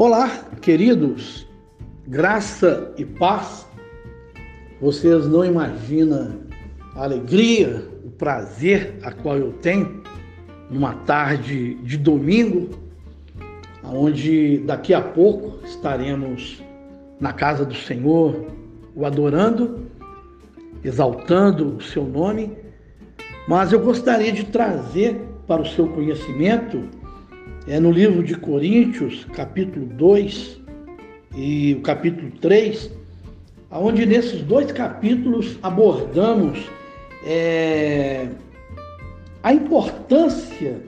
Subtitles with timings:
[0.00, 0.28] Olá,
[0.62, 1.44] queridos,
[2.06, 3.66] graça e paz.
[4.80, 6.36] Vocês não imaginam
[6.94, 10.00] a alegria, o prazer a qual eu tenho
[10.70, 12.78] numa tarde de domingo,
[13.82, 16.62] onde daqui a pouco estaremos
[17.18, 18.46] na casa do Senhor,
[18.94, 19.84] o adorando,
[20.84, 22.56] exaltando o seu nome.
[23.48, 26.88] Mas eu gostaria de trazer para o seu conhecimento
[27.68, 30.58] é no livro de Coríntios, capítulo 2
[31.36, 32.90] e o capítulo 3,
[33.70, 36.66] onde nesses dois capítulos abordamos
[37.26, 38.26] é,
[39.42, 40.80] a importância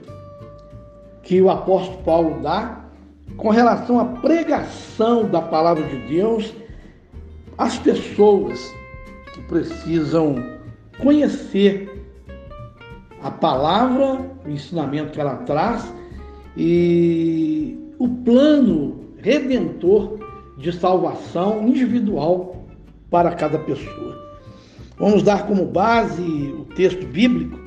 [1.21, 2.83] que o apóstolo Paulo dá
[3.37, 6.51] com relação à pregação da palavra de Deus
[7.59, 8.59] às pessoas
[9.33, 10.35] que precisam
[10.99, 11.87] conhecer
[13.21, 16.00] a palavra, o ensinamento que ela traz
[16.55, 20.19] e o plano redentor
[20.57, 22.65] de salvação individual
[23.09, 24.19] para cada pessoa.
[24.97, 27.59] Vamos dar como base o texto bíblico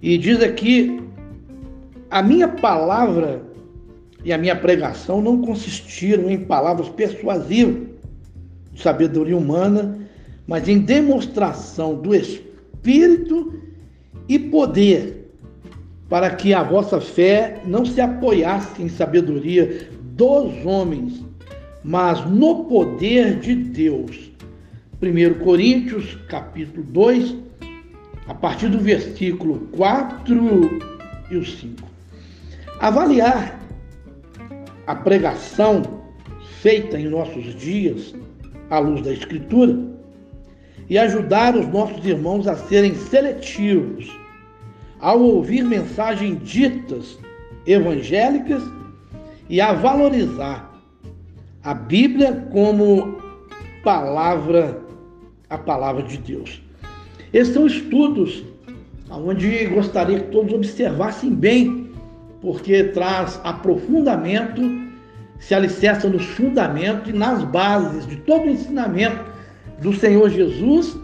[0.00, 1.00] e diz aqui:
[2.10, 3.42] a minha palavra
[4.24, 7.88] e a minha pregação não consistiram em palavras persuasivas
[8.72, 9.98] de sabedoria humana,
[10.46, 13.54] mas em demonstração do Espírito
[14.28, 15.19] e poder
[16.10, 21.24] para que a vossa fé não se apoiasse em sabedoria dos homens,
[21.84, 24.32] mas no poder de Deus.
[25.00, 27.36] 1 Coríntios, capítulo 2,
[28.26, 30.80] a partir do versículo 4
[31.30, 31.88] e o 5.
[32.80, 33.58] Avaliar
[34.88, 35.82] a pregação
[36.60, 38.14] feita em nossos dias
[38.68, 39.78] à luz da Escritura
[40.88, 44.10] e ajudar os nossos irmãos a serem seletivos
[45.00, 47.18] ao ouvir mensagens ditas
[47.66, 48.62] evangélicas
[49.48, 50.70] e a valorizar
[51.62, 53.18] a Bíblia como
[53.82, 54.80] palavra,
[55.48, 56.62] a palavra de Deus.
[57.32, 58.44] Esses são estudos
[59.10, 61.90] onde gostaria que todos observassem bem,
[62.40, 64.62] porque traz aprofundamento,
[65.38, 69.24] se alicerça nos fundamentos e nas bases de todo o ensinamento
[69.80, 70.96] do Senhor Jesus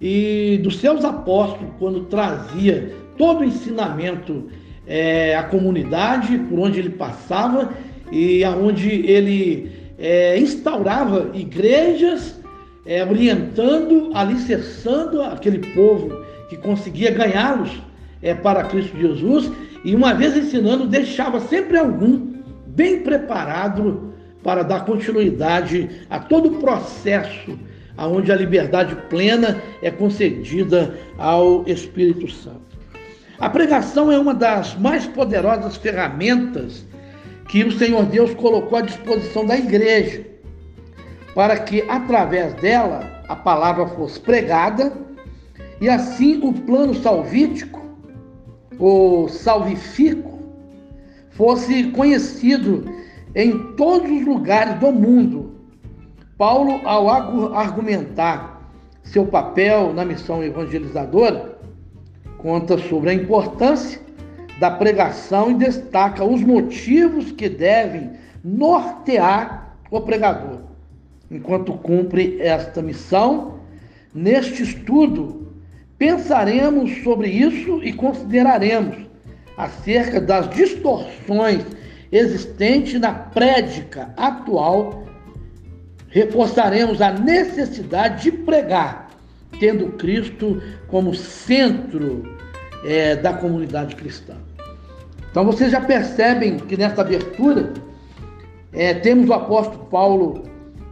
[0.00, 4.48] e dos seus apóstolos, quando trazia todo o ensinamento
[4.86, 7.72] é, à comunidade por onde ele passava
[8.12, 12.40] e aonde ele é, instaurava igrejas,
[12.86, 17.70] é, orientando, alicerçando aquele povo que conseguia ganhá-los
[18.20, 19.50] é, para Cristo Jesus
[19.84, 22.34] e uma vez ensinando deixava sempre algum
[22.66, 27.58] bem preparado para dar continuidade a todo o processo
[27.96, 32.73] aonde a liberdade plena é concedida ao Espírito Santo.
[33.38, 36.84] A pregação é uma das mais poderosas ferramentas
[37.48, 40.24] que o Senhor Deus colocou à disposição da igreja,
[41.34, 44.92] para que através dela a palavra fosse pregada
[45.80, 47.82] e assim o plano salvítico
[48.78, 50.38] ou salvifico
[51.30, 52.84] fosse conhecido
[53.34, 55.54] em todos os lugares do mundo.
[56.38, 57.08] Paulo, ao
[57.56, 58.70] argumentar
[59.02, 61.53] seu papel na missão evangelizadora,
[62.44, 63.98] conta sobre a importância
[64.60, 68.10] da pregação e destaca os motivos que devem
[68.44, 70.60] nortear o pregador.
[71.30, 73.60] Enquanto cumpre esta missão,
[74.14, 75.54] neste estudo
[75.96, 78.98] pensaremos sobre isso e consideraremos
[79.56, 81.64] acerca das distorções
[82.12, 85.06] existentes na prédica atual.
[86.08, 89.08] Reforçaremos a necessidade de pregar
[89.58, 92.33] tendo Cristo como centro
[92.84, 94.34] é, da comunidade cristã.
[95.30, 97.72] Então vocês já percebem que nesta abertura
[98.72, 100.44] é, temos o apóstolo Paulo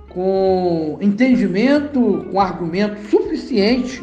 [0.09, 4.03] com entendimento, com argumento suficiente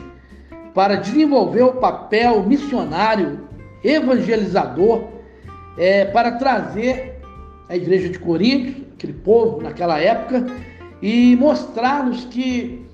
[0.74, 3.48] para desenvolver o papel missionário,
[3.84, 5.10] evangelizador,
[5.78, 7.20] é, para trazer
[7.68, 10.46] a igreja de Corinto, aquele povo naquela época,
[11.02, 12.86] e mostrar-nos que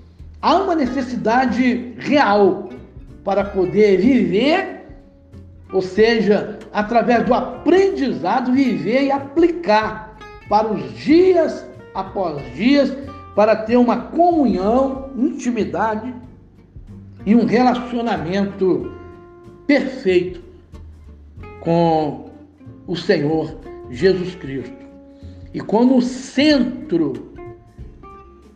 [0.42, 2.70] há uma necessidade real
[3.24, 4.75] para poder viver,
[5.72, 10.18] ou seja, através do aprendizado, viver e aplicar
[10.48, 12.96] para os dias após dias,
[13.36, 16.14] para ter uma comunhão, intimidade
[17.26, 18.94] e um relacionamento
[19.66, 20.42] perfeito
[21.62, 22.30] com
[22.86, 23.58] o Senhor
[23.90, 24.86] Jesus Cristo.
[25.54, 27.34] E como centro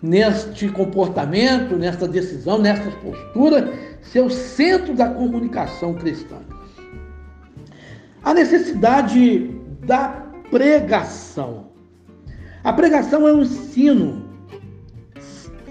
[0.01, 6.37] neste comportamento, nesta decisão, nesta postura, ser o centro da comunicação cristã.
[8.23, 9.47] A necessidade
[9.85, 10.09] da
[10.51, 11.71] pregação.
[12.63, 14.25] A pregação é um ensino.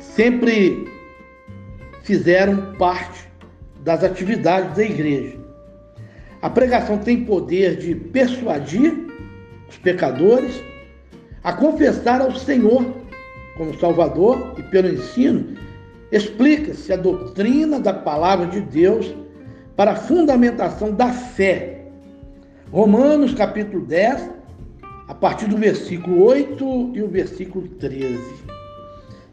[0.00, 0.88] Sempre
[2.02, 3.28] fizeram parte
[3.84, 5.38] das atividades da igreja.
[6.40, 8.94] A pregação tem poder de persuadir
[9.68, 10.62] os pecadores
[11.42, 12.84] a confessar ao Senhor
[13.56, 15.56] como Salvador e pelo ensino
[16.10, 19.14] explica-se a doutrina da palavra de Deus
[19.76, 21.77] para a fundamentação da fé.
[22.70, 24.28] Romanos capítulo 10,
[25.08, 28.18] a partir do versículo 8 e o versículo 13.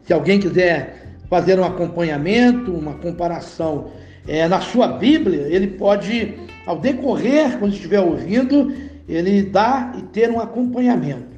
[0.04, 3.90] Se alguém quiser fazer um acompanhamento, uma comparação
[4.26, 6.34] é, na sua Bíblia, ele pode,
[6.64, 8.72] ao decorrer, quando estiver ouvindo,
[9.06, 11.36] ele dar e ter um acompanhamento.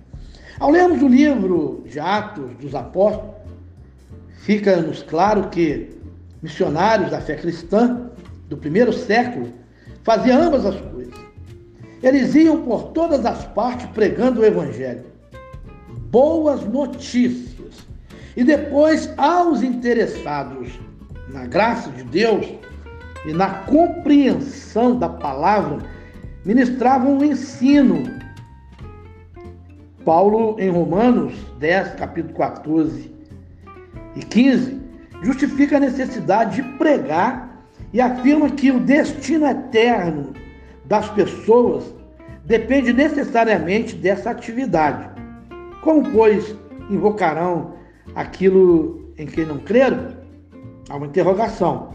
[0.60, 3.34] Ao lermos o livro de Atos dos Apóstolos,
[4.42, 5.90] fica-nos claro que
[6.40, 8.08] missionários da fé cristã
[8.48, 9.48] do primeiro século
[10.04, 10.87] faziam ambas as.
[12.02, 15.04] Eles iam por todas as partes pregando o Evangelho,
[16.10, 17.86] boas notícias,
[18.36, 20.78] e depois aos interessados
[21.28, 22.46] na graça de Deus
[23.26, 25.78] e na compreensão da palavra,
[26.44, 28.04] ministravam o ensino.
[30.04, 33.12] Paulo, em Romanos 10, capítulo 14
[34.14, 34.80] e 15,
[35.22, 40.32] justifica a necessidade de pregar e afirma que o destino eterno
[40.88, 41.94] das pessoas
[42.46, 45.08] depende necessariamente dessa atividade.
[45.82, 46.56] Como, pois,
[46.90, 47.74] invocarão
[48.14, 50.16] aquilo em que não creram?
[50.88, 51.92] Há uma interrogação.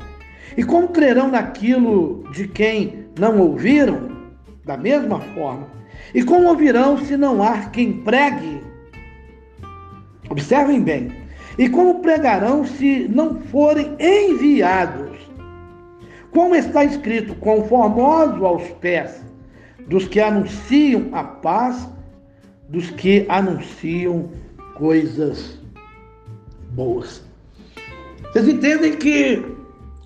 [0.56, 4.14] E como crerão naquilo de quem não ouviram?
[4.64, 5.68] Da mesma forma.
[6.14, 8.62] E como ouvirão se não há quem pregue?
[10.30, 11.12] Observem bem.
[11.58, 15.03] E como pregarão se não forem enviados?
[16.34, 19.24] Como está escrito, conformoso aos pés
[19.88, 21.88] dos que anunciam a paz,
[22.70, 24.30] dos que anunciam
[24.76, 25.60] coisas
[26.72, 27.24] boas.
[28.32, 29.46] Vocês entendem que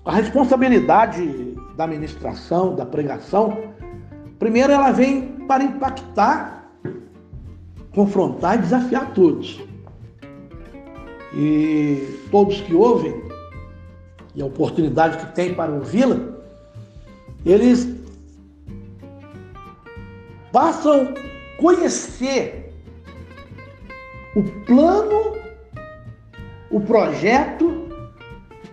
[0.04, 3.56] a responsabilidade da ministração, da pregação,
[4.38, 6.70] primeiro ela vem para impactar,
[7.94, 9.62] confrontar e desafiar todos.
[11.34, 13.27] E todos que ouvem,
[14.38, 16.16] e a oportunidade que tem para ouvi-la,
[17.44, 17.88] eles
[20.52, 22.72] passam a conhecer
[24.36, 25.36] o plano,
[26.70, 27.88] o projeto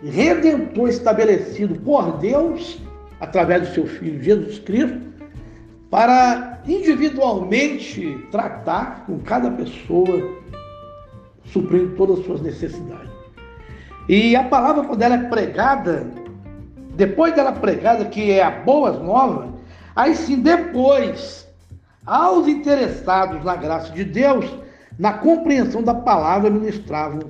[0.03, 2.79] redentor estabelecido por Deus
[3.19, 5.01] através do seu Filho Jesus Cristo,
[5.89, 10.31] para individualmente tratar com cada pessoa,
[11.45, 13.14] suprindo todas as suas necessidades.
[14.07, 16.07] E a palavra, quando ela é pregada,
[16.95, 19.49] depois dela pregada, que é a boas novas,
[19.95, 21.47] aí sim, depois,
[22.05, 24.45] aos interessados na graça de Deus,
[24.97, 27.21] na compreensão da palavra, ministravam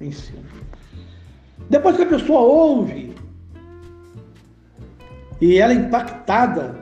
[0.00, 0.44] ensino.
[1.68, 3.14] Depois que a pessoa ouve
[5.40, 6.76] e ela é impactada,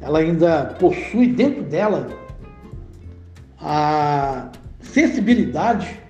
[0.00, 2.08] ela ainda possui dentro dela
[3.60, 4.50] a
[4.80, 6.00] sensibilidade,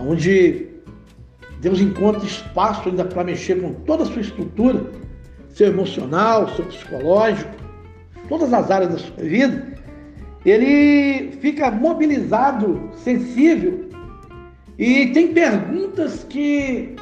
[0.00, 0.68] onde
[1.60, 4.84] Deus encontra espaço ainda para mexer com toda a sua estrutura,
[5.50, 7.50] seu emocional, seu psicológico,
[8.28, 9.74] todas as áreas da sua vida,
[10.44, 13.90] ele fica mobilizado, sensível
[14.78, 16.96] e tem perguntas que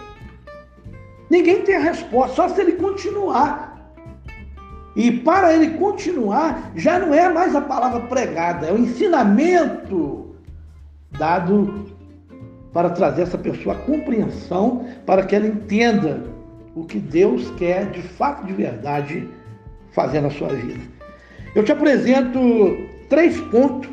[1.31, 3.69] ninguém tem a resposta, só se ele continuar.
[4.97, 10.35] E para ele continuar, já não é mais a palavra pregada, é o ensinamento
[11.13, 11.97] dado
[12.79, 16.23] para trazer essa pessoa a compreensão, para que ela entenda
[16.77, 19.29] o que Deus quer de fato, de verdade,
[19.91, 20.79] fazer na sua vida.
[21.57, 22.39] Eu te apresento
[23.09, 23.91] três pontos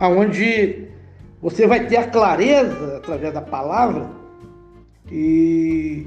[0.00, 0.88] aonde
[1.40, 4.10] você vai ter a clareza através da palavra
[5.08, 6.04] e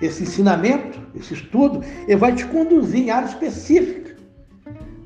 [0.00, 4.16] esse ensinamento, esse estudo, ele vai te conduzir em área específica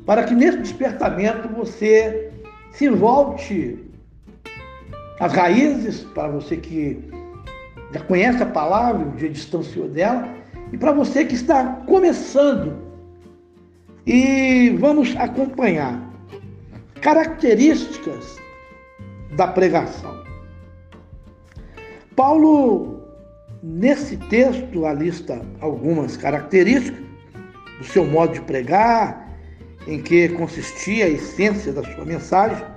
[0.07, 2.31] para que nesse despertamento você
[2.71, 3.85] se volte
[5.25, 7.03] às raízes, para você que
[7.93, 10.29] já conhece a palavra, já distanciou dela,
[10.71, 12.77] e para você que está começando.
[14.07, 15.99] E vamos acompanhar
[17.01, 18.37] características
[19.35, 20.23] da pregação.
[22.15, 23.03] Paulo,
[23.63, 27.03] nesse texto, alista algumas características
[27.79, 29.27] do seu modo de pregar,
[29.87, 32.74] em que consistia a essência da sua mensagem.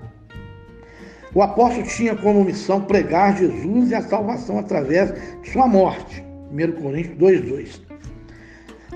[1.37, 5.13] O apóstolo tinha como missão pregar Jesus e a salvação através
[5.43, 6.25] de sua morte.
[6.51, 7.79] 1 Coríntios 2,2.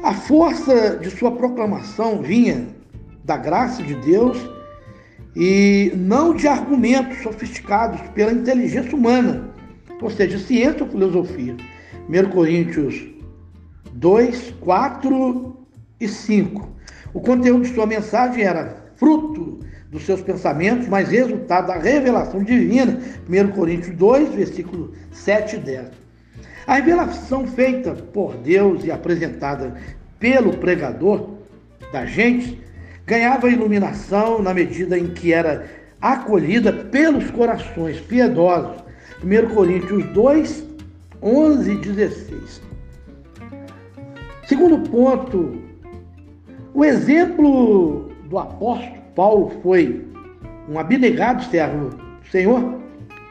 [0.01, 2.65] A força de sua proclamação vinha
[3.23, 4.39] da graça de Deus
[5.35, 9.53] e não de argumentos sofisticados pela inteligência humana,
[10.01, 11.55] ou seja, ciência ou filosofia.
[12.09, 13.07] 1 Coríntios
[13.93, 15.57] 2, 4
[15.99, 16.69] e 5.
[17.13, 19.59] O conteúdo de sua mensagem era fruto
[19.91, 22.97] dos seus pensamentos, mas resultado da revelação divina.
[23.29, 25.87] 1 Coríntios 2, versículo 7 e 10.
[26.65, 29.75] A revelação feita por Deus e apresentada
[30.17, 31.31] pelo pregador
[31.91, 32.61] da gente
[33.05, 35.67] ganhava iluminação na medida em que era
[35.99, 38.81] acolhida pelos corações piedosos.
[39.21, 40.63] 1 Coríntios 2,
[41.21, 42.61] 11 e 16.
[44.47, 45.61] Segundo ponto,
[46.73, 50.03] o exemplo do apóstolo Paulo foi
[50.67, 52.81] um abnegado servo do Senhor,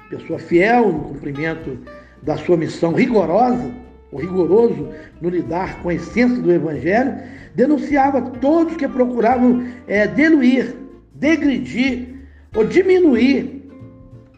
[0.08, 1.76] pessoa fiel no cumprimento
[2.22, 3.74] da sua missão rigorosa,
[4.12, 4.88] ou rigoroso
[5.20, 7.12] no lidar com a essência do Evangelho,
[7.56, 10.76] denunciava todos que procuravam é, diluir,
[11.12, 12.06] degredir
[12.54, 13.68] ou diminuir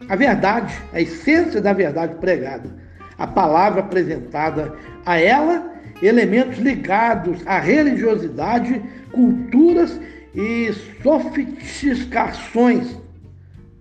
[0.09, 2.67] a verdade, a essência da verdade pregada,
[3.15, 4.73] a palavra apresentada
[5.05, 8.81] a ela, elementos ligados à religiosidade,
[9.11, 9.99] culturas
[10.33, 10.71] e
[11.01, 12.97] sofisticações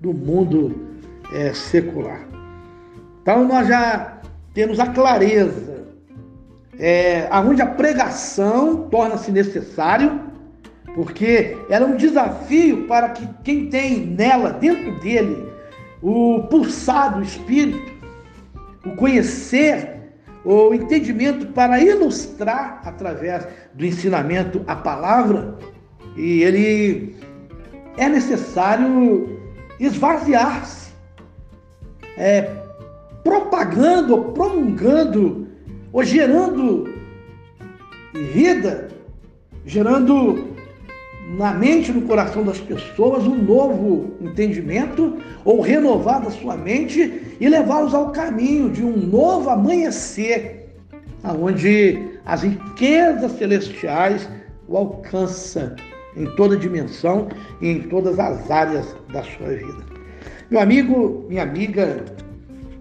[0.00, 0.88] do mundo
[1.32, 2.26] é, secular.
[3.23, 4.18] Então nós já
[4.52, 5.87] temos a clareza
[6.78, 10.21] é, aonde a pregação torna-se necessário,
[10.94, 15.50] porque era um desafio para que quem tem nela, dentro dele,
[16.02, 17.92] o pulsar do Espírito,
[18.85, 20.00] o conhecer,
[20.44, 25.56] o entendimento para ilustrar através do ensinamento a palavra,
[26.16, 27.14] e ele
[27.97, 29.40] é necessário
[29.78, 30.92] esvaziar-se,
[32.16, 32.50] é,
[33.25, 35.47] propagando ou promulgando
[35.92, 36.92] ou gerando
[38.33, 38.88] vida,
[39.64, 40.52] gerando
[41.37, 47.49] na mente, no coração das pessoas um novo entendimento ou renovar da sua mente e
[47.49, 50.75] levá-los ao caminho de um novo amanhecer,
[51.23, 54.28] aonde as riquezas celestiais
[54.69, 55.75] o alcançam
[56.16, 57.28] em toda dimensão
[57.61, 59.85] e em todas as áreas da sua vida.
[60.50, 62.04] Meu amigo, minha amiga,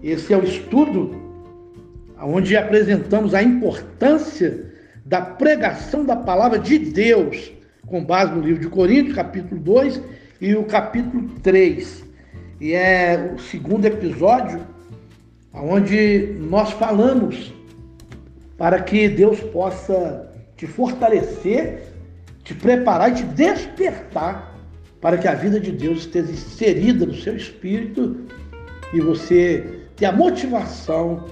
[0.02, 1.20] esse é o estudo
[2.18, 4.72] onde apresentamos a importância
[5.04, 7.52] da pregação da palavra de Deus,
[7.86, 10.00] com base no livro de Coríntios, capítulo 2
[10.40, 12.04] e o capítulo 3.
[12.60, 14.60] E é o segundo episódio
[15.52, 17.52] onde nós falamos
[18.56, 21.91] para que Deus possa te fortalecer,
[22.44, 24.52] te preparar e te despertar
[25.00, 28.26] para que a vida de Deus esteja inserida no seu espírito
[28.92, 31.24] e você ter a motivação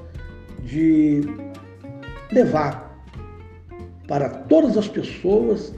[0.64, 1.22] de
[2.32, 2.90] levar
[4.06, 5.74] para todas as pessoas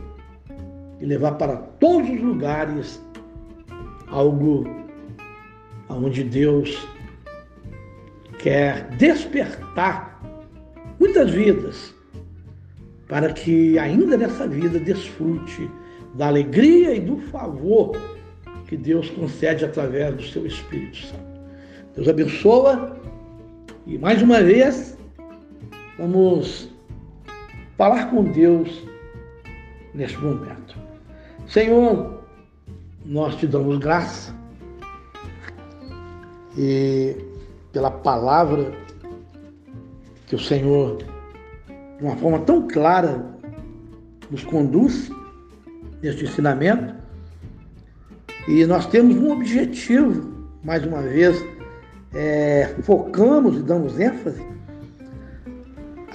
[1.01, 3.03] e levar para todos os lugares
[4.09, 4.65] algo
[5.89, 6.89] onde Deus
[8.39, 10.21] quer despertar
[10.99, 11.95] muitas vidas
[13.13, 15.71] para que ainda nessa vida desfrute
[16.15, 17.95] da alegria e do favor
[18.67, 21.41] que Deus concede através do seu Espírito Santo.
[21.95, 22.97] Deus abençoa
[23.87, 24.97] e mais uma vez,
[25.99, 26.71] vamos
[27.77, 28.83] falar com Deus
[29.93, 30.75] neste momento.
[31.47, 32.19] Senhor,
[33.05, 34.35] nós te damos graça
[36.57, 37.15] e
[37.75, 38.73] pela palavra
[40.27, 41.12] que o Senhor,
[42.03, 43.25] de uma forma tão clara,
[44.29, 45.09] nos conduz
[46.03, 46.95] neste ensinamento.
[48.49, 51.41] E nós temos um objetivo, mais uma vez,
[52.13, 54.45] é, focamos e damos ênfase,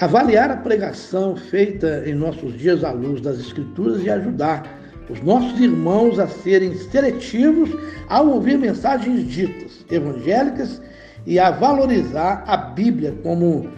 [0.01, 4.77] avaliar a pregação feita em nossos dias à luz das Escrituras e ajudar
[5.09, 7.69] os nossos irmãos a serem seletivos
[8.09, 10.81] ao ouvir mensagens ditas evangélicas
[11.25, 13.69] e a valorizar a Bíblia como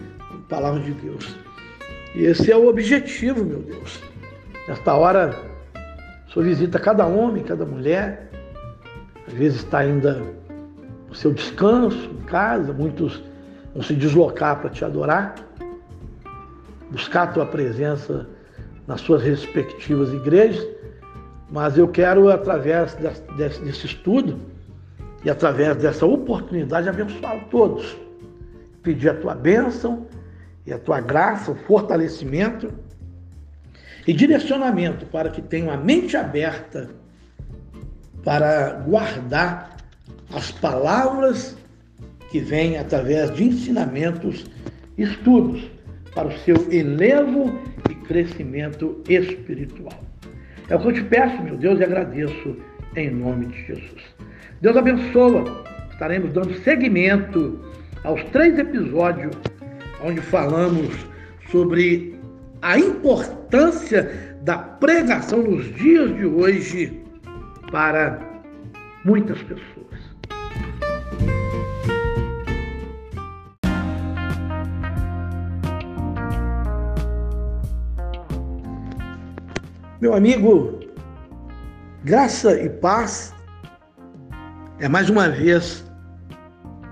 [0.48, 1.39] palavra de Deus.
[2.14, 4.00] E esse é o objetivo, meu Deus.
[4.66, 5.34] Nesta hora,
[6.28, 8.30] o Senhor visita cada homem, cada mulher,
[9.26, 10.22] às vezes está ainda
[11.08, 13.22] o seu descanso em casa, muitos
[13.74, 15.34] vão se deslocar para te adorar,
[16.90, 18.28] buscar a tua presença
[18.86, 20.66] nas suas respectivas igrejas,
[21.50, 24.38] mas eu quero, através desse, desse estudo
[25.24, 27.96] e através dessa oportunidade, abençoar todos,
[28.82, 30.06] pedir a tua bênção
[30.70, 32.72] e a tua graça, o fortalecimento
[34.06, 36.88] e direcionamento para que tenham a mente aberta
[38.24, 39.76] para guardar
[40.32, 41.56] as palavras
[42.30, 44.46] que vêm através de ensinamentos,
[44.96, 45.68] estudos,
[46.14, 47.58] para o seu elevo
[47.88, 50.00] e crescimento espiritual.
[50.68, 52.56] É o que eu te peço, meu Deus, e agradeço
[52.96, 54.02] em nome de Jesus.
[54.60, 55.64] Deus abençoa.
[55.90, 57.60] Estaremos dando seguimento
[58.04, 59.36] aos três episódios
[60.02, 60.94] onde falamos
[61.50, 62.18] sobre
[62.62, 67.02] a importância da pregação nos dias de hoje
[67.70, 68.18] para
[69.04, 69.80] muitas pessoas.
[80.00, 80.80] Meu amigo,
[82.04, 83.34] graça e paz
[84.78, 85.84] é mais uma vez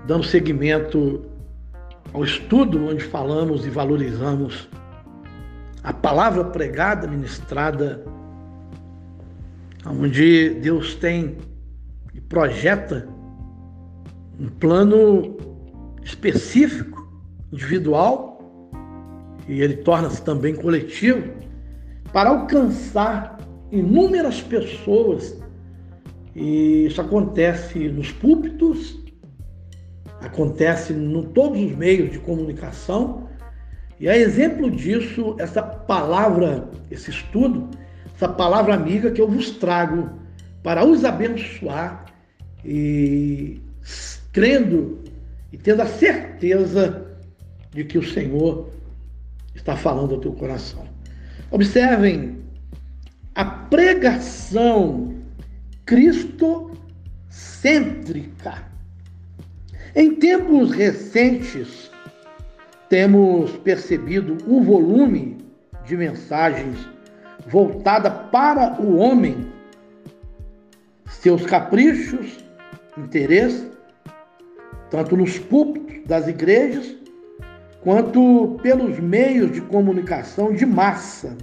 [0.05, 1.28] dando seguimento
[2.13, 4.69] ao estudo onde falamos e valorizamos
[5.83, 8.03] a palavra pregada, ministrada,
[9.85, 11.37] onde Deus tem
[12.13, 13.07] e projeta
[14.39, 15.37] um plano
[16.03, 17.07] específico,
[17.51, 18.39] individual,
[19.47, 21.33] e ele torna-se também coletivo
[22.13, 23.37] para alcançar
[23.71, 25.37] inúmeras pessoas.
[26.35, 28.97] E isso acontece nos púlpitos,
[30.21, 33.27] acontece em todos os meios de comunicação.
[33.99, 37.69] E a exemplo disso, essa palavra, esse estudo,
[38.15, 40.09] essa palavra amiga que eu vos trago
[40.63, 42.05] para os abençoar
[42.63, 43.61] e
[44.31, 44.99] crendo
[45.51, 47.05] e tendo a certeza
[47.71, 48.69] de que o Senhor
[49.55, 50.87] está falando ao teu coração.
[51.51, 52.37] Observem
[53.35, 55.13] a pregação
[55.85, 58.69] cristocêntrica.
[59.95, 61.89] Em tempos recentes,
[62.89, 65.37] temos percebido o volume
[65.85, 66.87] de mensagens
[67.47, 69.51] voltada para o homem,
[71.07, 72.43] seus caprichos,
[72.97, 73.67] interesses,
[74.91, 76.95] tanto nos púlpitos das igrejas
[77.81, 81.35] quanto pelos meios de comunicação de massa.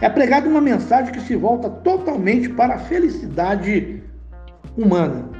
[0.00, 4.02] É pregada uma mensagem que se volta totalmente para a felicidade
[4.76, 5.33] humana.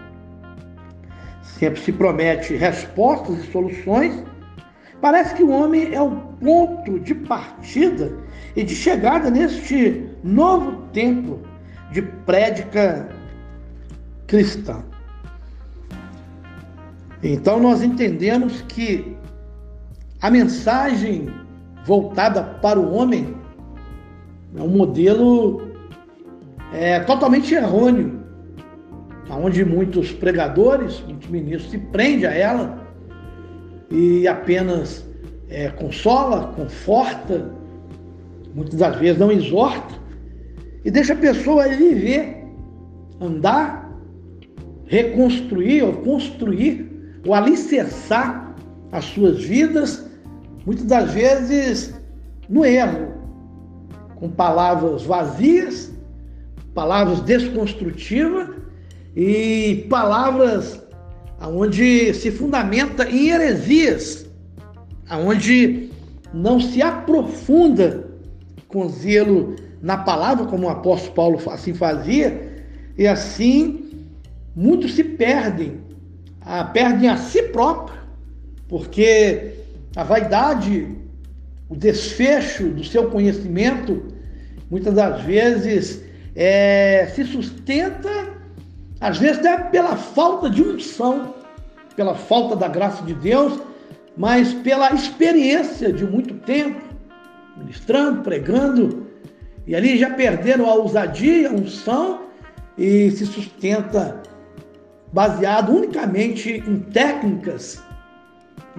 [1.59, 4.25] Sempre se promete respostas e soluções.
[5.01, 8.13] Parece que o homem é o ponto de partida
[8.57, 11.41] e de chegada neste novo tempo
[11.93, 13.09] de prédica
[14.27, 14.83] cristã.
[17.23, 19.17] Então nós entendemos que
[20.21, 21.29] a mensagem
[21.85, 23.35] voltada para o homem
[24.57, 25.71] é um modelo
[26.73, 28.24] é, totalmente errôneo,
[29.31, 32.87] onde muitos pregadores, muitos ministros se prendem a ela
[33.91, 35.05] e apenas
[35.49, 37.51] é, consola, conforta,
[38.55, 39.95] muitas das vezes não exorta
[40.85, 42.45] e deixa a pessoa viver,
[43.21, 43.91] andar,
[44.87, 48.55] reconstruir ou construir ou alicerçar
[48.93, 50.07] as suas vidas
[50.67, 51.95] muitas das vezes
[52.49, 53.15] no erro,
[54.17, 55.93] com palavras vazias,
[56.75, 58.64] palavras desconstrutivas
[59.17, 60.83] e palavras
[61.41, 64.27] onde se fundamenta em heresias,
[65.11, 65.91] onde
[66.33, 68.09] não se aprofunda
[68.67, 72.65] com zelo na palavra, como o apóstolo Paulo assim fazia,
[72.97, 73.91] e assim
[74.57, 75.81] muitos se perdem,
[76.73, 77.99] perdem a si próprio,
[78.69, 79.53] porque
[79.95, 80.89] a vaidade,
[81.69, 84.03] o desfecho do seu conhecimento,
[84.71, 86.03] muitas das vezes
[86.35, 88.34] é, se sustenta,
[89.05, 91.35] às vezes até pela falta de unção,
[91.95, 93.61] pela falta da graça de Deus,
[94.17, 96.81] mas pela experiência de muito tempo,
[97.55, 99.07] ministrando, pregando,
[99.67, 102.23] e ali já perderam a ousadia, a unção,
[102.79, 104.23] e se sustenta
[105.13, 107.83] baseado unicamente em técnicas.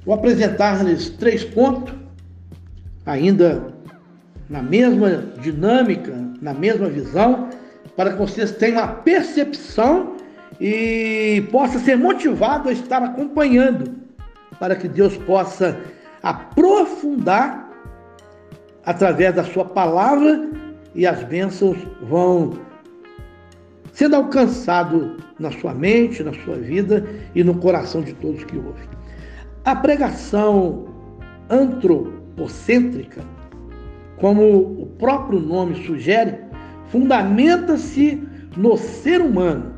[0.05, 1.93] Vou apresentar-lhes três pontos,
[3.05, 3.73] ainda
[4.47, 7.49] na mesma dinâmica, na mesma visão,
[7.95, 10.15] para que vocês tenham a percepção
[10.59, 13.95] e possa ser motivado a estar acompanhando,
[14.59, 15.77] para que Deus possa
[16.21, 17.69] aprofundar
[18.85, 20.49] através da sua palavra
[20.93, 22.59] e as bênçãos vão
[23.91, 28.94] sendo alcançado na sua mente, na sua vida e no coração de todos que ouvem.
[29.65, 30.85] A pregação
[31.49, 33.23] antropocêntrica,
[34.17, 36.37] como o próprio nome sugere,
[36.91, 38.21] fundamenta-se
[38.55, 39.73] no ser humano,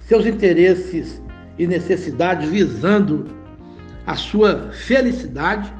[0.00, 1.22] seus interesses
[1.56, 3.26] e necessidades visando
[4.04, 5.72] a sua felicidade.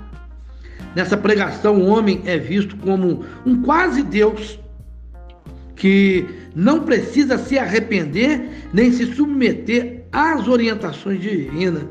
[0.95, 4.61] Nessa pregação, o homem é visto como um quase Deus
[5.75, 11.83] que não precisa se arrepender nem se submeter às orientações divinas.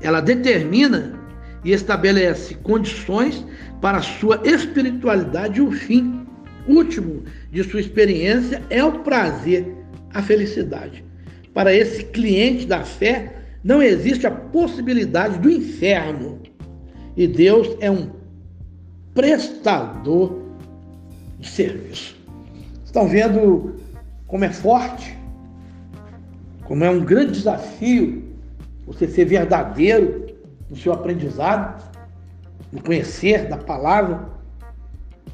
[0.00, 1.18] Ela determina
[1.64, 3.44] e estabelece condições
[3.80, 6.26] para a sua espiritualidade e o fim
[6.66, 9.66] último de sua experiência é o prazer,
[10.12, 11.04] a felicidade.
[11.52, 16.40] Para esse cliente da fé, não existe a possibilidade do inferno.
[17.16, 18.10] E Deus é um
[19.14, 20.40] prestador
[21.38, 22.16] de serviço.
[22.84, 23.74] Estão vendo
[24.26, 25.16] como é forte,
[26.64, 28.29] como é um grande desafio
[28.90, 30.26] você ser verdadeiro
[30.68, 31.80] no seu aprendizado,
[32.72, 34.28] no conhecer da palavra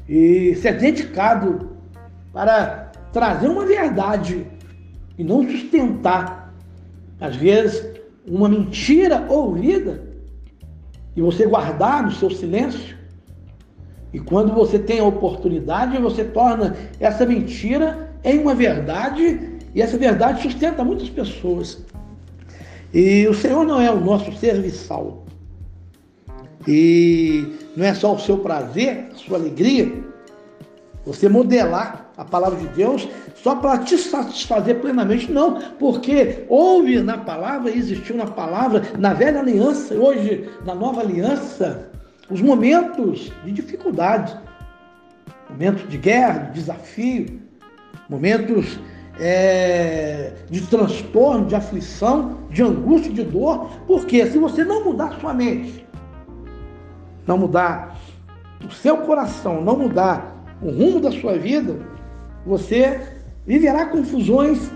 [0.07, 1.71] e ser dedicado
[2.31, 4.45] para trazer uma verdade
[5.17, 6.53] e não sustentar,
[7.19, 10.03] às vezes, uma mentira ouvida
[11.15, 12.95] e você guardar no seu silêncio
[14.13, 19.97] e quando você tem a oportunidade, você torna essa mentira em uma verdade, e essa
[19.97, 21.83] verdade sustenta muitas pessoas.
[22.93, 25.25] E o Senhor não é o nosso serviçal.
[26.67, 27.45] E
[27.75, 29.91] não é só o seu prazer, a sua alegria,
[31.05, 37.17] você modelar a palavra de Deus só para te satisfazer plenamente, não, porque houve na
[37.19, 41.89] palavra, existiu na palavra, na velha aliança, hoje na nova aliança,
[42.29, 44.37] os momentos de dificuldade,
[45.49, 47.39] momentos de guerra, de desafio,
[48.09, 48.77] momentos
[49.19, 55.33] é, de transtorno, de aflição, de angústia, de dor, porque se você não mudar sua
[55.33, 55.85] mente,
[57.25, 57.97] não mudar
[58.65, 61.77] o seu coração, não mudar o rumo da sua vida,
[62.45, 62.99] você
[63.45, 64.71] viverá confusões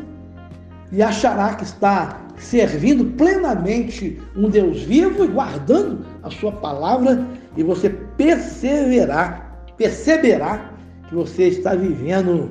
[0.92, 7.26] e achará que está servindo plenamente um Deus vivo e guardando a sua palavra.
[7.56, 10.72] E você perseverar, perceberá
[11.08, 12.50] que você está vivendo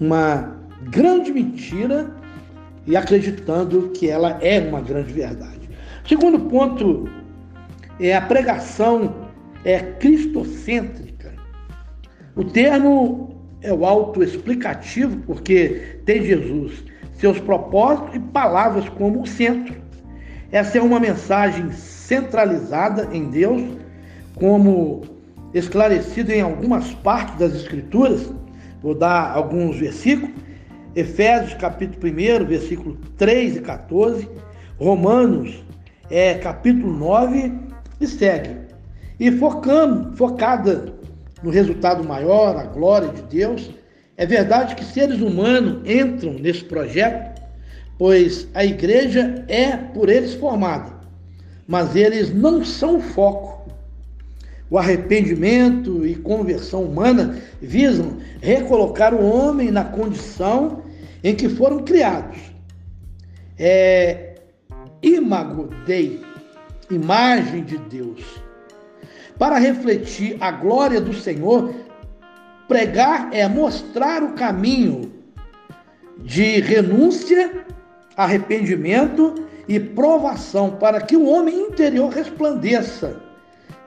[0.00, 0.56] uma
[0.90, 2.10] grande mentira
[2.86, 5.68] e acreditando que ela é uma grande verdade.
[6.06, 7.08] Segundo ponto
[7.98, 9.26] é a pregação
[9.64, 11.34] é cristocêntrica.
[12.36, 19.74] O termo é o autoexplicativo porque tem Jesus, seus propósitos e palavras como o centro.
[20.52, 23.62] Essa é uma mensagem centralizada em Deus,
[24.36, 25.02] como
[25.52, 28.32] esclarecido em algumas partes das Escrituras.
[28.86, 30.32] Vou dar alguns versículos.
[30.94, 34.30] Efésios capítulo 1, versículo 3 e 14.
[34.78, 35.64] Romanos
[36.08, 37.52] é capítulo 9
[38.00, 38.56] e segue.
[39.18, 40.94] E focando, focada
[41.42, 43.72] no resultado maior, a glória de Deus,
[44.16, 47.42] é verdade que seres humanos entram nesse projeto,
[47.98, 50.94] pois a igreja é por eles formada
[51.66, 53.55] mas eles não são o foco.
[54.68, 60.82] O arrependimento e conversão humana visam recolocar o homem na condição
[61.22, 62.38] em que foram criados.
[63.58, 64.34] É
[65.02, 66.20] imago Dei,
[66.90, 68.22] imagem de Deus.
[69.38, 71.72] Para refletir a glória do Senhor,
[72.66, 75.12] pregar é mostrar o caminho
[76.18, 77.66] de renúncia,
[78.16, 79.34] arrependimento
[79.68, 83.25] e provação para que o homem interior resplandeça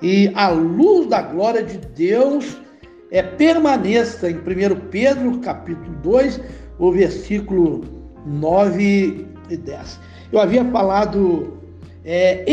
[0.01, 2.57] e a luz da glória de Deus
[3.11, 4.41] é, permaneça em 1
[4.89, 6.41] Pedro capítulo 2,
[6.77, 7.83] o versículo
[8.25, 9.99] 9 e 10.
[10.31, 11.57] Eu havia falado
[12.05, 12.43] é,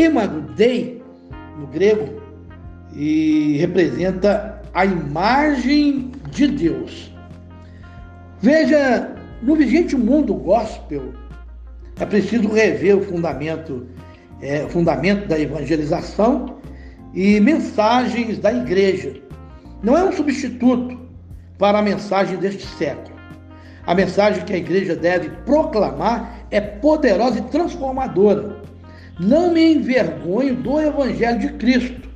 [1.57, 2.21] no grego,
[2.93, 7.13] e representa a imagem de Deus.
[8.41, 11.13] Veja, no vigente mundo gospel,
[11.99, 13.87] é preciso rever o fundamento,
[14.41, 16.56] é, o fundamento da evangelização
[17.13, 19.13] e mensagens da igreja.
[19.81, 20.99] Não é um substituto
[21.57, 23.15] para a mensagem deste século.
[23.85, 28.61] A mensagem que a igreja deve proclamar é poderosa e transformadora.
[29.19, 32.09] Não me envergonho do evangelho de Cristo,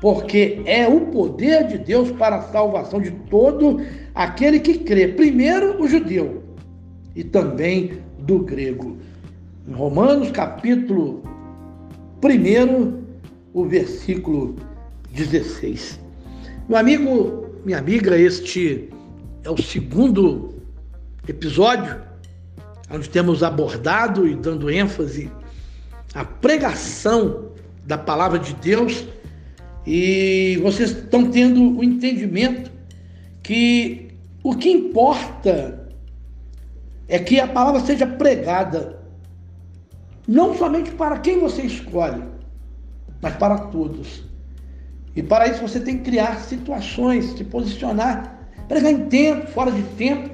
[0.00, 3.80] porque é o poder de Deus para a salvação de todo
[4.14, 5.08] aquele que crê.
[5.08, 6.42] Primeiro o judeu
[7.14, 8.98] e também do grego.
[9.66, 11.22] Em Romanos capítulo
[12.22, 13.03] 1,
[13.54, 14.56] o versículo
[15.12, 16.00] 16.
[16.68, 18.90] Meu amigo, minha amiga, este
[19.44, 20.54] é o segundo
[21.26, 22.02] episódio
[22.90, 25.30] onde temos abordado e dando ênfase
[26.14, 27.52] à pregação
[27.86, 29.06] da palavra de Deus
[29.86, 32.72] e vocês estão tendo o entendimento
[33.42, 34.08] que
[34.42, 35.88] o que importa
[37.06, 38.98] é que a palavra seja pregada
[40.26, 42.33] não somente para quem você escolhe,
[43.24, 44.22] mas para todos.
[45.16, 49.82] E para isso você tem que criar situações, se posicionar, pregar em tempo, fora de
[49.96, 50.28] tempo,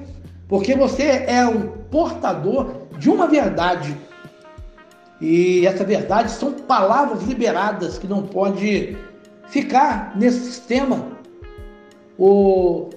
[0.45, 3.95] porque você é um portador de uma verdade.
[5.21, 8.97] E essa verdade são palavras liberadas que não pode
[9.47, 11.07] ficar nesse sistema
[12.17, 12.89] ou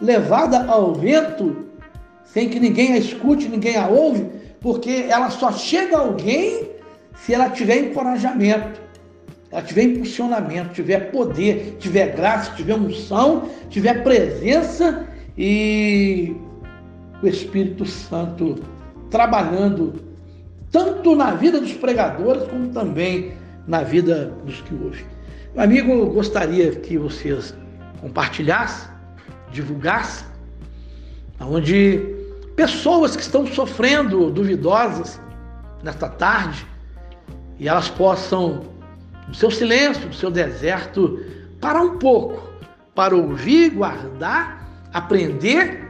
[0.00, 1.66] levada ao vento
[2.24, 4.26] sem que ninguém a escute, ninguém a ouve,
[4.58, 6.70] porque ela só chega a alguém
[7.14, 8.87] se ela tiver encorajamento
[9.50, 15.06] ela tiver impulsionamento, tiver poder, tiver graça, tiver unção, tiver presença
[15.36, 16.36] e
[17.22, 18.56] o Espírito Santo
[19.10, 19.94] trabalhando
[20.70, 23.32] tanto na vida dos pregadores como também
[23.66, 25.06] na vida dos que ouvem.
[25.54, 27.54] Meu amigo, gostaria que vocês
[28.02, 28.90] compartilhassem,
[29.50, 30.26] divulgassem,
[31.40, 32.00] onde
[32.54, 35.18] pessoas que estão sofrendo duvidosas
[35.82, 36.66] nesta tarde
[37.58, 38.62] e elas possam
[39.28, 41.20] no seu silêncio, no seu deserto,
[41.60, 42.48] parar um pouco
[42.94, 45.86] para ouvir, guardar, aprender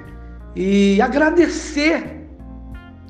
[0.54, 2.26] e agradecer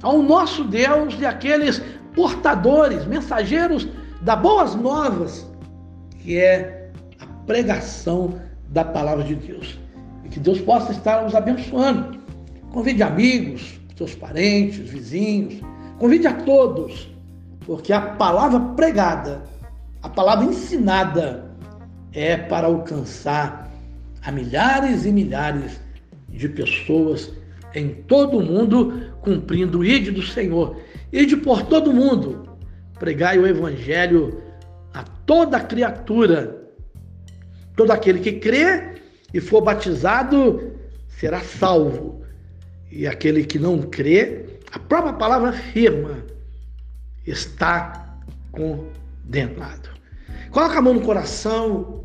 [0.02, 1.82] ao nosso Deus e aqueles
[2.14, 3.88] portadores, mensageiros
[4.20, 5.50] da boas novas,
[6.18, 8.38] que é a pregação
[8.68, 9.78] da palavra de Deus.
[10.24, 12.18] E que Deus possa estar nos abençoando.
[12.70, 15.60] Convide amigos, seus parentes, vizinhos,
[15.98, 17.08] convide a todos,
[17.64, 19.42] porque a palavra pregada
[20.02, 21.50] a palavra ensinada
[22.12, 23.70] é para alcançar
[24.22, 25.80] a milhares e milhares
[26.28, 27.32] de pessoas
[27.74, 30.80] em todo o mundo, cumprindo o ide do Senhor.
[31.12, 32.48] Ide por todo mundo,
[32.98, 34.42] pregai o evangelho
[34.94, 36.56] a toda criatura.
[37.76, 38.94] Todo aquele que crê
[39.32, 40.72] e for batizado
[41.08, 42.22] será salvo.
[42.90, 46.24] E aquele que não crê, a própria palavra afirma,
[47.26, 48.18] está
[49.28, 49.90] condenado.
[50.50, 52.02] Coloca a mão no coração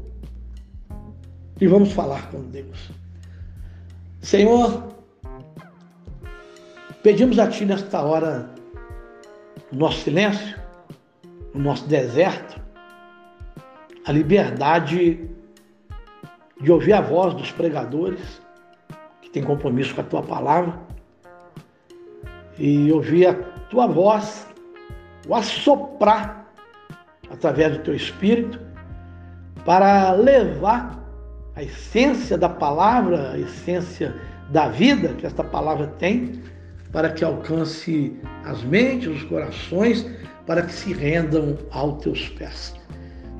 [1.59, 2.91] e vamos falar com Deus.
[4.21, 4.95] Senhor,
[7.01, 8.49] pedimos a Ti nesta hora,
[9.71, 10.59] no nosso silêncio,
[11.53, 12.61] no nosso deserto,
[14.05, 15.29] a liberdade
[16.61, 18.41] de ouvir a voz dos pregadores
[19.21, 20.77] que têm compromisso com a Tua palavra
[22.57, 23.33] e ouvir a
[23.69, 24.45] Tua voz,
[25.27, 26.42] o assoprar
[27.29, 28.59] através do teu espírito,
[29.65, 31.01] para levar
[31.55, 34.15] a essência da palavra, a essência
[34.49, 36.41] da vida que esta palavra tem,
[36.91, 40.05] para que alcance as mentes, os corações,
[40.45, 42.75] para que se rendam aos teus pés.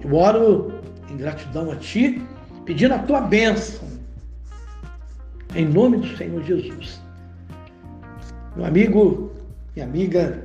[0.03, 0.73] Eu oro
[1.09, 2.21] em gratidão a Ti,
[2.65, 3.87] pedindo a Tua bênção,
[5.55, 6.99] em nome do Senhor Jesus.
[8.55, 9.31] Meu amigo,
[9.75, 10.43] minha amiga,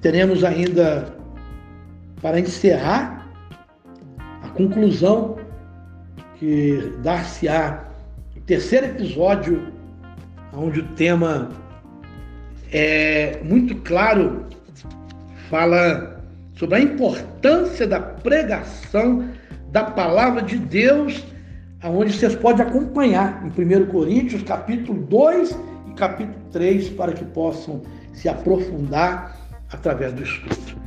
[0.00, 1.13] teremos ainda
[2.24, 3.30] para encerrar
[4.42, 5.36] a conclusão
[6.36, 7.84] que dar-se-á
[8.34, 9.70] o terceiro episódio,
[10.56, 11.50] onde o tema
[12.72, 14.46] é muito claro,
[15.50, 16.18] fala
[16.54, 19.28] sobre a importância da pregação
[19.70, 21.22] da palavra de Deus,
[21.82, 25.58] aonde vocês podem acompanhar em 1 Coríntios, capítulo 2
[25.90, 27.82] e capítulo 3, para que possam
[28.14, 29.38] se aprofundar
[29.70, 30.83] através do estudo.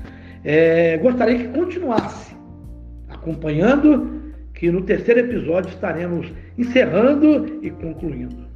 [0.49, 2.33] É, gostaria que continuasse
[3.09, 8.46] acompanhando, que no terceiro episódio estaremos encerrando e concluindo.